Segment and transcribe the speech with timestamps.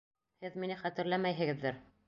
[0.45, 1.83] Һеҙ мине хәтерләмәйһегеҙҙер.